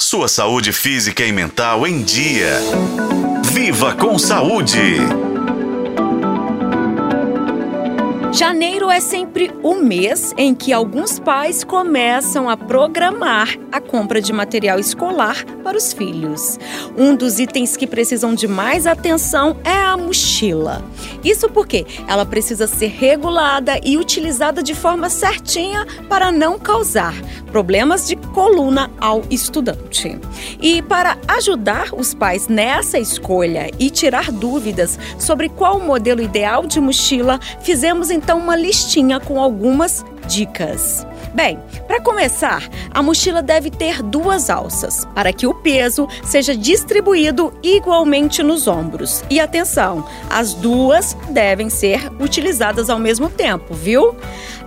Sua 0.00 0.26
saúde 0.26 0.72
física 0.72 1.24
e 1.24 1.30
mental 1.30 1.86
em 1.86 2.02
dia. 2.02 2.58
Viva 3.44 3.94
com 3.94 4.18
saúde! 4.18 4.98
Janeiro 8.32 8.90
é 8.90 8.98
sempre 8.98 9.52
o 9.62 9.76
mês 9.76 10.34
em 10.36 10.52
que 10.52 10.72
alguns 10.72 11.20
pais 11.20 11.62
começam 11.62 12.50
a 12.50 12.56
programar 12.56 13.56
a 13.70 13.80
compra 13.80 14.20
de 14.20 14.32
material 14.32 14.80
escolar 14.80 15.44
para 15.62 15.78
os 15.78 15.92
filhos. 15.92 16.58
Um 16.98 17.14
dos 17.14 17.38
itens 17.38 17.76
que 17.76 17.86
precisam 17.86 18.34
de 18.34 18.48
mais 18.48 18.88
atenção 18.88 19.56
é 19.62 19.80
a 19.80 19.96
mochila. 19.96 20.82
Isso 21.22 21.48
porque 21.48 21.86
ela 22.08 22.26
precisa 22.26 22.66
ser 22.66 22.88
regulada 22.88 23.78
e 23.84 23.96
utilizada 23.96 24.64
de 24.64 24.74
forma 24.74 25.08
certinha 25.08 25.86
para 26.08 26.32
não 26.32 26.58
causar 26.58 27.14
problemas 27.54 28.08
de 28.08 28.16
coluna 28.16 28.90
ao 29.00 29.22
estudante. 29.30 30.18
E 30.60 30.82
para 30.82 31.16
ajudar 31.28 31.94
os 31.96 32.12
pais 32.12 32.48
nessa 32.48 32.98
escolha 32.98 33.70
e 33.78 33.90
tirar 33.90 34.32
dúvidas 34.32 34.98
sobre 35.16 35.48
qual 35.48 35.76
o 35.76 35.86
modelo 35.86 36.20
ideal 36.20 36.66
de 36.66 36.80
mochila, 36.80 37.38
fizemos 37.60 38.10
então 38.10 38.40
uma 38.40 38.56
listinha 38.56 39.20
com 39.20 39.40
algumas 39.40 40.04
dicas. 40.26 41.06
Bem, 41.32 41.60
para 41.86 42.00
começar, 42.00 42.68
a 42.92 43.02
mochila 43.02 43.40
deve 43.40 43.70
ter 43.70 44.02
duas 44.02 44.50
alças 44.50 45.04
para 45.14 45.32
que 45.32 45.46
o 45.46 45.54
peso 45.54 46.08
seja 46.24 46.56
distribuído 46.56 47.52
igualmente 47.62 48.42
nos 48.42 48.66
ombros. 48.66 49.24
E 49.30 49.38
atenção, 49.38 50.04
as 50.28 50.54
duas 50.54 51.16
devem 51.30 51.70
ser 51.70 52.10
utilizadas 52.20 52.90
ao 52.90 52.98
mesmo 52.98 53.28
tempo, 53.28 53.74
viu? 53.74 54.16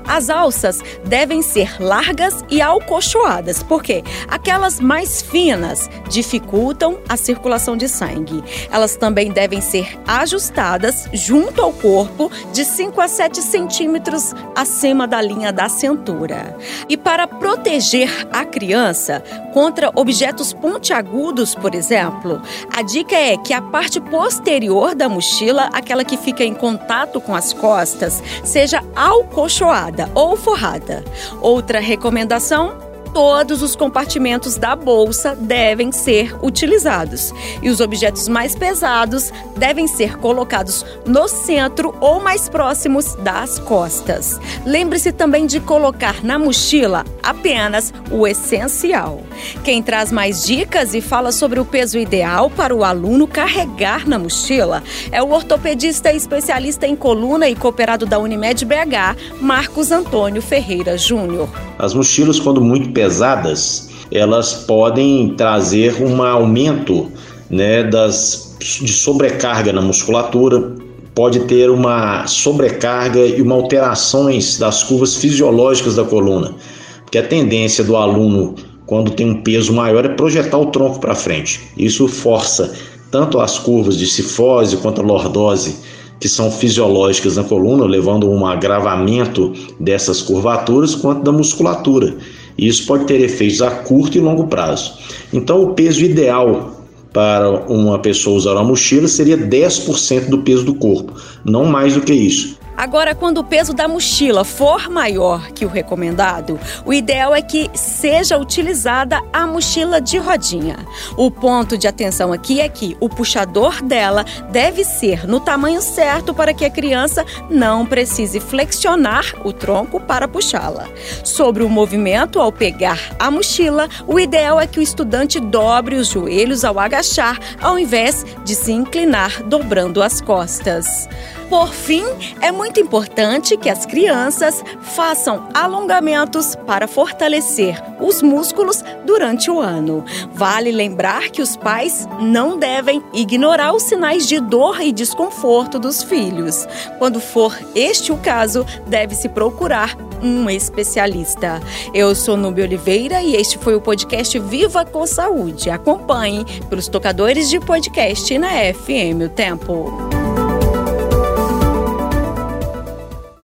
As 0.07 0.29
alças 0.29 0.79
devem 1.03 1.41
ser 1.41 1.81
largas 1.81 2.43
e 2.49 2.61
alcochoadas, 2.61 3.61
porque 3.61 4.03
aquelas 4.29 4.79
mais 4.79 5.21
finas 5.21 5.89
dificultam 6.09 6.99
a 7.09 7.17
circulação 7.17 7.75
de 7.75 7.89
sangue. 7.89 8.41
Elas 8.71 8.95
também 8.95 9.31
devem 9.31 9.59
ser 9.59 9.99
ajustadas 10.07 11.09
junto 11.11 11.61
ao 11.61 11.73
corpo 11.73 12.31
de 12.53 12.63
5 12.63 13.01
a 13.01 13.07
7 13.07 13.41
centímetros 13.41 14.33
acima 14.55 15.05
da 15.05 15.21
linha 15.21 15.51
da 15.51 15.67
cintura. 15.67 16.55
E 16.87 16.95
para 16.95 17.27
proteger 17.27 18.27
a 18.31 18.45
criança 18.45 19.21
contra 19.53 19.91
objetos 19.93 20.53
pontiagudos, 20.53 21.53
por 21.53 21.75
exemplo, 21.75 22.41
a 22.73 22.81
dica 22.81 23.15
é 23.15 23.35
que 23.35 23.53
a 23.53 23.61
parte 23.61 23.99
posterior 23.99 24.95
da 24.95 25.09
mochila, 25.09 25.69
aquela 25.73 26.05
que 26.05 26.15
fica 26.15 26.43
em 26.43 26.53
contato 26.53 27.19
com 27.19 27.35
as 27.35 27.51
costas, 27.51 28.23
seja 28.43 28.81
alcochoada 28.95 29.96
ou 30.13 30.35
forrada. 30.35 31.03
Outra 31.41 31.79
recomendação 31.79 32.86
todos 33.13 33.61
os 33.61 33.75
compartimentos 33.75 34.57
da 34.57 34.75
bolsa 34.75 35.35
devem 35.35 35.91
ser 35.91 36.35
utilizados 36.43 37.33
e 37.61 37.69
os 37.69 37.79
objetos 37.79 38.27
mais 38.27 38.55
pesados 38.55 39.31
devem 39.57 39.87
ser 39.87 40.17
colocados 40.17 40.85
no 41.05 41.27
centro 41.27 41.95
ou 41.99 42.21
mais 42.21 42.47
próximos 42.49 43.15
das 43.15 43.59
costas. 43.59 44.39
Lembre-se 44.65 45.11
também 45.11 45.45
de 45.45 45.59
colocar 45.59 46.23
na 46.23 46.37
mochila 46.37 47.05
apenas 47.21 47.93
o 48.11 48.27
essencial. 48.27 49.21
Quem 49.63 49.81
traz 49.81 50.11
mais 50.11 50.45
dicas 50.45 50.93
e 50.93 51.01
fala 51.01 51.31
sobre 51.31 51.59
o 51.59 51.65
peso 51.65 51.97
ideal 51.97 52.49
para 52.49 52.75
o 52.75 52.83
aluno 52.83 53.27
carregar 53.27 54.07
na 54.07 54.17
mochila 54.17 54.83
é 55.11 55.21
o 55.21 55.31
ortopedista 55.31 56.11
especialista 56.11 56.87
em 56.87 56.95
coluna 56.95 57.49
e 57.49 57.55
cooperado 57.55 58.05
da 58.05 58.19
Unimed 58.19 58.65
BH, 58.65 59.39
Marcos 59.41 59.91
Antônio 59.91 60.41
Ferreira 60.41 60.97
Júnior. 60.97 61.49
As 61.77 61.93
mochilas, 61.93 62.39
quando 62.39 62.61
muito 62.61 62.89
pesadas, 62.97 63.89
elas 64.11 64.53
podem 64.65 65.35
trazer 65.37 66.01
um 66.01 66.23
aumento 66.23 67.11
né, 67.47 67.83
das, 67.83 68.57
de 68.59 68.91
sobrecarga 68.91 69.71
na 69.71 69.81
musculatura, 69.81 70.75
pode 71.13 71.41
ter 71.41 71.69
uma 71.69 72.25
sobrecarga 72.25 73.19
e 73.19 73.39
uma 73.39 73.53
alterações 73.53 74.57
das 74.57 74.81
curvas 74.81 75.15
fisiológicas 75.15 75.95
da 75.95 76.03
coluna, 76.03 76.55
porque 77.03 77.19
a 77.19 77.23
tendência 77.23 77.83
do 77.83 77.95
aluno 77.95 78.55
quando 78.87 79.11
tem 79.11 79.29
um 79.29 79.43
peso 79.43 79.73
maior 79.73 80.03
é 80.03 80.09
projetar 80.09 80.57
o 80.57 80.67
tronco 80.67 80.99
para 80.99 81.13
frente. 81.13 81.59
Isso 81.77 82.07
força 82.07 82.73
tanto 83.11 83.39
as 83.39 83.59
curvas 83.59 83.95
de 83.95 84.07
cifose 84.07 84.77
quanto 84.77 85.01
a 85.01 85.03
lordose 85.03 85.75
que 86.19 86.27
são 86.27 86.49
fisiológicas 86.49 87.35
na 87.35 87.43
coluna, 87.43 87.85
levando 87.85 88.25
a 88.25 88.29
um 88.29 88.45
agravamento 88.45 89.53
dessas 89.79 90.19
curvaturas, 90.19 90.95
quanto 90.95 91.21
da 91.21 91.31
musculatura. 91.31 92.15
E 92.57 92.67
isso 92.67 92.85
pode 92.85 93.05
ter 93.05 93.21
efeitos 93.21 93.61
a 93.61 93.69
curto 93.69 94.17
e 94.17 94.21
longo 94.21 94.47
prazo. 94.47 94.93
Então, 95.31 95.63
o 95.63 95.73
peso 95.73 96.03
ideal 96.03 96.77
para 97.13 97.49
uma 97.71 97.99
pessoa 97.99 98.37
usar 98.37 98.53
uma 98.53 98.63
mochila 98.63 99.07
seria 99.07 99.37
10% 99.37 100.29
do 100.29 100.39
peso 100.39 100.63
do 100.63 100.75
corpo, 100.75 101.13
não 101.43 101.65
mais 101.65 101.93
do 101.93 102.01
que 102.01 102.13
isso. 102.13 102.56
Agora, 102.77 103.15
quando 103.15 103.39
o 103.39 103.43
peso 103.43 103.73
da 103.73 103.87
mochila 103.87 104.45
for 104.45 104.87
maior 104.87 105.47
que 105.47 105.65
o 105.65 105.67
recomendado, 105.67 106.59
o 106.85 106.93
ideal 106.93 107.33
é 107.33 107.41
que 107.41 107.71
seja 107.73 108.37
utilizada 108.37 109.19
a 109.33 109.47
mochila 109.47 109.99
de 109.99 110.19
rodinha. 110.19 110.77
O 111.17 111.31
ponto 111.31 111.75
de 111.75 111.87
atenção 111.87 112.31
aqui 112.31 112.61
é 112.61 112.69
que 112.69 112.95
o 112.99 113.09
puxador 113.09 113.81
dela 113.81 114.23
deve 114.51 114.83
ser 114.83 115.27
no 115.27 115.39
tamanho 115.39 115.81
certo 115.81 116.35
para 116.35 116.53
que 116.53 116.65
a 116.65 116.69
criança 116.69 117.25
não 117.49 117.83
precise 117.83 118.39
flexionar 118.39 119.25
o 119.43 119.51
tronco 119.51 119.99
para 119.99 120.27
puxá-la. 120.27 120.87
Sobre 121.23 121.63
o 121.63 121.69
movimento 121.69 122.39
ao 122.39 122.51
pegar 122.51 122.99
a 123.17 123.31
mochila, 123.31 123.89
o 124.05 124.19
ideal 124.19 124.61
é 124.61 124.67
que 124.67 124.79
o 124.79 124.83
estudante 124.83 125.39
dobre 125.39 125.95
os 125.95 126.09
joelhos 126.09 126.63
ao 126.63 126.77
agachar, 126.77 127.39
ao 127.59 127.79
invés 127.79 128.23
de 128.45 128.53
se 128.53 128.71
inclinar 128.71 129.41
dobrando 129.41 130.03
as 130.03 130.21
costas. 130.21 131.09
Por 131.49 131.73
fim, 131.73 132.03
é 132.41 132.51
muito 132.67 132.81
importante 132.81 133.55
que 133.55 133.69
as 133.69 133.85
crianças 133.85 134.61
façam 134.81 135.47
alongamentos 135.53 136.53
para 136.67 136.85
fortalecer 136.85 137.81
os 137.97 138.21
músculos 138.21 138.83
durante 139.05 139.49
o 139.49 139.61
ano. 139.61 140.03
Vale 140.33 140.69
lembrar 140.69 141.29
que 141.29 141.41
os 141.41 141.55
pais 141.55 142.05
não 142.19 142.57
devem 142.59 143.01
ignorar 143.13 143.73
os 143.73 143.83
sinais 143.83 144.27
de 144.27 144.41
dor 144.41 144.81
e 144.81 144.91
desconforto 144.91 145.79
dos 145.79 146.03
filhos. 146.03 146.67
Quando 146.99 147.21
for 147.21 147.57
este 147.73 148.11
o 148.11 148.17
caso, 148.17 148.65
deve-se 148.85 149.29
procurar 149.29 149.95
um 150.21 150.49
especialista. 150.49 151.61
Eu 151.93 152.13
sou 152.13 152.35
Nubia 152.35 152.65
Oliveira 152.65 153.21
e 153.21 153.37
este 153.37 153.57
foi 153.57 153.75
o 153.75 153.81
podcast 153.81 154.37
Viva 154.39 154.83
com 154.83 155.07
Saúde. 155.07 155.69
Acompanhe 155.69 156.43
pelos 156.69 156.89
tocadores 156.89 157.49
de 157.49 157.61
podcast 157.61 158.37
na 158.37 158.49
FM 158.73 159.23
O 159.25 159.29
Tempo. 159.29 160.06